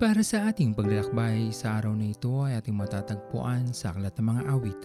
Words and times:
Para 0.00 0.24
sa 0.24 0.48
ating 0.48 0.72
paglalakbay 0.72 1.52
sa 1.52 1.76
araw 1.76 1.92
na 1.92 2.08
ito 2.08 2.32
ay 2.40 2.56
ating 2.56 2.72
matatagpuan 2.72 3.68
sa 3.68 3.92
Aklat 3.92 4.16
ng 4.16 4.32
Mga 4.32 4.42
Awit, 4.48 4.80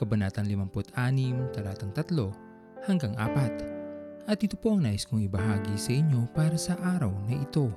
Kabanatang 0.00 0.48
56, 0.48 1.52
talatang 1.52 1.92
3 1.92 2.88
hanggang 2.88 3.12
4. 3.20 4.24
At 4.24 4.40
ito 4.40 4.56
po 4.56 4.72
ang 4.72 4.88
nais 4.88 5.04
kong 5.04 5.28
ibahagi 5.28 5.76
sa 5.76 5.92
inyo 5.92 6.32
para 6.32 6.56
sa 6.56 6.72
araw 6.80 7.12
na 7.28 7.36
ito. 7.36 7.68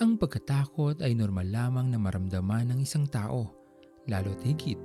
Ang 0.00 0.16
pagkatakot 0.16 1.04
ay 1.04 1.12
normal 1.12 1.52
lamang 1.52 1.92
na 1.92 2.00
maramdaman 2.00 2.72
ng 2.72 2.80
isang 2.80 3.04
tao, 3.04 3.52
lalo't 4.08 4.40
higit 4.48 4.80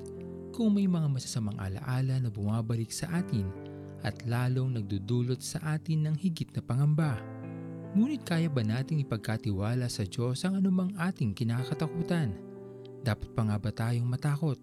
kung 0.51 0.75
may 0.75 0.91
mga 0.91 1.07
masasamang 1.07 1.55
alaala 1.55 2.19
na 2.19 2.27
bumabalik 2.27 2.91
sa 2.91 3.07
atin 3.15 3.47
at 4.03 4.27
lalong 4.27 4.75
nagdudulot 4.75 5.39
sa 5.39 5.79
atin 5.79 6.11
ng 6.11 6.19
higit 6.19 6.51
na 6.51 6.59
pangamba. 6.59 7.15
Ngunit 7.93 8.25
kaya 8.25 8.49
ba 8.49 8.65
nating 8.65 9.05
ipagkatiwala 9.05 9.85
sa 9.85 10.01
Diyos 10.01 10.41
ang 10.41 10.57
anumang 10.57 10.97
ating 10.97 11.37
kinakatakutan? 11.37 12.33
Dapat 13.05 13.29
pa 13.37 13.45
nga 13.45 13.61
ba 13.61 13.69
tayong 13.69 14.09
matakot 14.09 14.57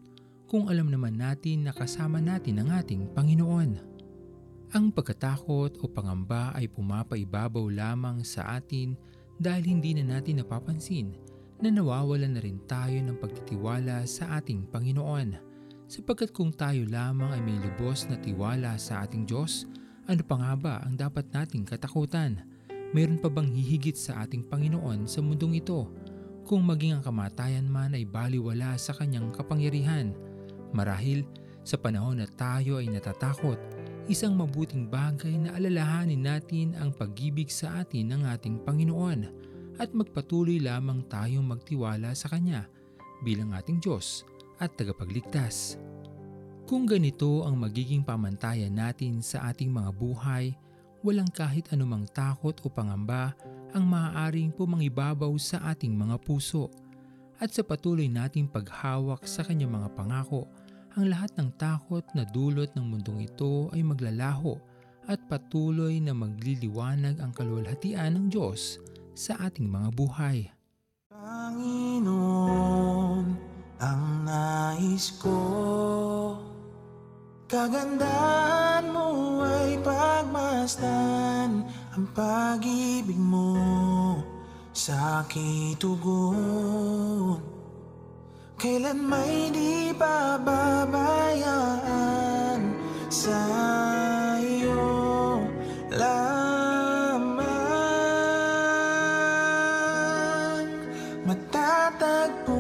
kung 0.51 0.67
alam 0.67 0.91
naman 0.91 1.15
natin 1.15 1.63
na 1.63 1.71
kasama 1.71 2.19
natin 2.19 2.59
ang 2.59 2.75
ating 2.75 3.07
Panginoon? 3.15 3.79
Ang 4.75 4.91
pagkatakot 4.91 5.79
o 5.79 5.87
pangamba 5.87 6.51
ay 6.59 6.67
pumapaibabaw 6.75 7.71
lamang 7.71 8.27
sa 8.27 8.59
atin 8.59 8.99
dahil 9.39 9.79
hindi 9.79 9.95
na 9.95 10.19
natin 10.19 10.43
napapansin 10.43 11.15
na 11.63 11.71
nawawalan 11.71 12.35
na 12.35 12.43
rin 12.43 12.59
tayo 12.67 12.99
ng 12.99 13.15
pagtitiwala 13.15 14.11
sa 14.11 14.43
ating 14.43 14.67
Panginoon. 14.75 15.39
Sapagkat 15.87 16.35
kung 16.35 16.51
tayo 16.51 16.83
lamang 16.83 17.31
ay 17.31 17.43
may 17.47 17.63
lubos 17.63 18.11
na 18.11 18.19
tiwala 18.19 18.75
sa 18.75 19.07
ating 19.07 19.23
Diyos, 19.23 19.71
ano 20.11 20.23
pa 20.27 20.35
nga 20.35 20.53
ba 20.59 20.75
ang 20.83 20.99
dapat 20.99 21.31
nating 21.31 21.63
katakutan? 21.63 22.43
Mayroon 22.91 23.23
pa 23.23 23.31
bang 23.31 23.47
hihigit 23.47 23.95
sa 23.95 24.27
ating 24.27 24.51
Panginoon 24.51 25.07
sa 25.07 25.23
mundong 25.23 25.63
ito? 25.63 25.87
Kung 26.43 26.67
maging 26.67 26.99
ang 26.99 27.03
kamatayan 27.07 27.71
man 27.71 27.95
ay 27.95 28.03
baliwala 28.03 28.75
sa 28.75 28.91
kanyang 28.91 29.31
kapangyarihan. 29.31 30.11
Marahil, 30.75 31.23
sa 31.63 31.79
panahon 31.79 32.19
na 32.19 32.27
tayo 32.27 32.83
ay 32.83 32.91
natatakot, 32.91 33.55
isang 34.11 34.35
mabuting 34.35 34.91
bagay 34.91 35.39
na 35.39 35.55
alalahanin 35.55 36.19
natin 36.19 36.75
ang 36.75 36.91
pag-ibig 36.91 37.47
sa 37.47 37.87
atin 37.87 38.11
ng 38.11 38.23
ating 38.27 38.67
Panginoon 38.67 39.21
at 39.79 39.95
magpatuloy 39.95 40.59
lamang 40.59 41.07
tayong 41.07 41.47
magtiwala 41.47 42.11
sa 42.19 42.27
Kanya 42.27 42.67
bilang 43.23 43.55
ating 43.55 43.79
Diyos 43.79 44.27
at 44.59 44.75
tagapagligtas. 44.75 45.79
Kung 46.67 46.91
ganito 46.91 47.47
ang 47.47 47.55
magiging 47.55 48.03
pamantayan 48.03 48.75
natin 48.75 49.23
sa 49.23 49.47
ating 49.55 49.71
mga 49.71 49.91
buhay, 49.95 50.59
walang 51.01 51.29
kahit 51.33 51.69
anumang 51.73 52.05
takot 52.13 52.53
o 52.65 52.69
pangamba 52.69 53.33
ang 53.73 53.85
maaaring 53.89 54.53
pumangibabaw 54.53 55.33
sa 55.41 55.61
ating 55.73 55.97
mga 55.97 56.21
puso. 56.21 56.69
At 57.41 57.57
sa 57.57 57.65
patuloy 57.65 58.05
nating 58.11 58.53
paghawak 58.53 59.25
sa 59.25 59.41
kanyang 59.41 59.81
mga 59.81 59.89
pangako, 59.97 60.45
ang 60.99 61.09
lahat 61.09 61.33
ng 61.41 61.49
takot 61.57 62.05
na 62.13 62.29
dulot 62.29 62.69
ng 62.77 62.85
mundong 62.85 63.25
ito 63.25 63.73
ay 63.73 63.81
maglalaho 63.81 64.59
at 65.09 65.17
patuloy 65.31 65.97
na 66.03 66.13
magliliwanag 66.13 67.17
ang 67.23 67.33
kaluwalhatian 67.33 68.13
ng 68.19 68.29
Diyos 68.29 68.77
sa 69.17 69.41
ating 69.49 69.71
mga 69.71 69.89
buhay. 69.97 70.53
Panginoon, 71.09 72.15
ang 73.81 74.05
nais 74.29 75.17
ko 75.17 75.41
ay 77.51 78.10
pagmasdan 81.01 81.65
Ang 81.97 82.07
pag-ibig 82.15 83.19
mo 83.19 84.23
sa 84.71 85.27
aking 85.27 85.75
tugon. 85.77 87.43
Kailan 88.61 89.01
may 89.03 89.51
di 89.51 89.91
pababayaan 89.99 91.01
sa 93.11 93.43
iyo 94.39 95.43
lamang? 95.91 97.41
Matatagpuan 101.27 102.60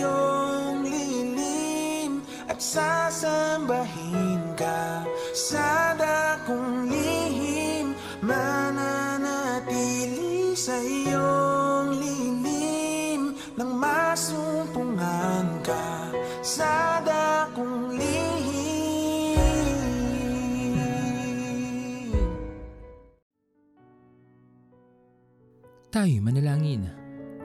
iyong 0.00 0.88
lilim 0.88 2.24
At 2.48 2.56
sasambahin 2.56 4.56
ka 4.56 5.04
sa 5.36 5.92
dakong 5.92 6.88
lihim 6.88 7.92
Mananatili 8.24 10.56
sa 10.56 10.80
iyong 10.80 12.00
lilim 12.00 13.36
Nang 13.60 13.76
masumpungan 13.76 15.60
ka 15.60 16.08
sa 16.40 17.04
dakong 17.04 18.00
lihim 18.00 18.40
Tayo'y 25.90 26.22
manalangin. 26.22 26.99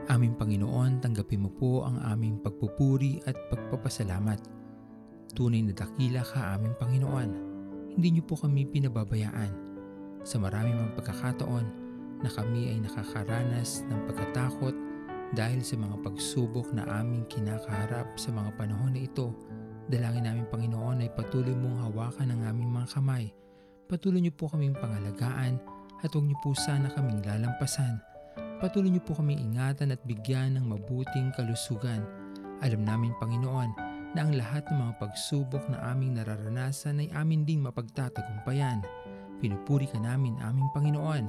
Aming 0.06 0.38
Panginoon, 0.38 1.02
tanggapin 1.02 1.42
mo 1.42 1.50
po 1.50 1.82
ang 1.82 1.98
aming 1.98 2.38
pagpupuri 2.38 3.18
at 3.26 3.34
pagpapasalamat. 3.50 4.38
Tunay 5.34 5.66
na 5.66 5.74
dakila 5.74 6.22
ka 6.22 6.54
aming 6.54 6.78
Panginoon. 6.78 7.30
Hindi 7.98 8.08
niyo 8.14 8.22
po 8.22 8.38
kami 8.38 8.70
pinababayaan. 8.70 9.50
Sa 10.22 10.38
marami 10.38 10.78
mang 10.78 10.94
pagkakataon 10.94 11.66
na 12.22 12.30
kami 12.30 12.70
ay 12.70 12.78
nakakaranas 12.86 13.82
ng 13.90 14.00
pagkatakot 14.06 14.74
dahil 15.34 15.58
sa 15.66 15.74
mga 15.74 15.98
pagsubok 16.06 16.70
na 16.70 16.86
aming 17.02 17.26
kinakaharap 17.26 18.14
sa 18.14 18.30
mga 18.30 18.54
panahon 18.54 18.94
na 18.94 19.02
ito. 19.02 19.34
Dalangin 19.90 20.22
namin 20.22 20.46
Panginoon 20.46 21.02
ay 21.02 21.10
patuloy 21.18 21.58
mong 21.58 21.82
hawakan 21.82 22.30
ang 22.30 22.46
aming 22.46 22.70
mga 22.70 22.94
kamay. 22.94 23.34
Patuloy 23.90 24.22
niyo 24.22 24.38
po 24.38 24.46
kaming 24.54 24.78
pangalagaan 24.78 25.58
at 25.98 26.14
huwag 26.14 26.30
niyo 26.30 26.38
po 26.46 26.54
sana 26.54 26.94
kaming 26.94 27.26
lalampasan. 27.26 27.98
Patuloy 28.56 28.88
niyo 28.88 29.04
po 29.04 29.12
kaming 29.12 29.52
ingatan 29.52 29.92
at 29.92 30.00
bigyan 30.08 30.56
ng 30.56 30.64
mabuting 30.64 31.28
kalusugan. 31.36 32.00
Alam 32.64 32.88
namin 32.88 33.12
Panginoon 33.20 33.70
na 34.16 34.24
ang 34.24 34.32
lahat 34.32 34.64
ng 34.72 34.80
mga 34.80 34.92
pagsubok 34.96 35.60
na 35.68 35.92
aming 35.92 36.16
nararanasan 36.16 37.04
ay 37.04 37.12
amin 37.12 37.44
ding 37.44 37.60
mapagtatagumpayan. 37.60 38.80
Pinupuri 39.44 39.84
ka 39.84 40.00
namin 40.00 40.40
aming 40.40 40.72
Panginoon. 40.72 41.28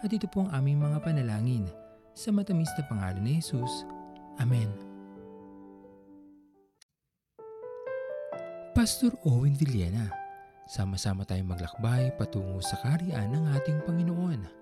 At 0.00 0.08
ito 0.08 0.24
po 0.32 0.48
ang 0.48 0.50
aming 0.56 0.80
mga 0.80 1.04
panalangin. 1.04 1.68
Sa 2.16 2.32
matamis 2.32 2.72
na 2.80 2.88
pangalan 2.88 3.20
ni 3.20 3.36
Jesus. 3.36 3.84
Amen. 4.40 4.72
Pastor 8.72 9.12
Owen 9.28 9.52
Villena, 9.52 10.08
sama-sama 10.64 11.28
tayong 11.28 11.52
maglakbay 11.52 12.16
patungo 12.16 12.64
sa 12.64 12.80
kariyan 12.80 13.28
ng 13.28 13.44
ating 13.60 13.84
Panginoon. 13.84 14.61